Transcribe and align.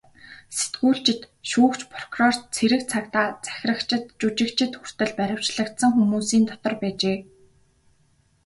Сэтгүүлчид, 0.57 1.21
шүүгч, 1.49 1.79
прокурор, 1.93 2.35
цэрэг 2.55 2.81
цагдаа, 2.91 3.27
захирагчид, 3.45 4.03
жүжигчид 4.19 4.71
хүртэл 4.79 5.11
баривчлагдсан 5.19 5.91
хүмүүсийн 5.93 6.43
дотор 6.49 6.73
байжээ. 6.81 7.17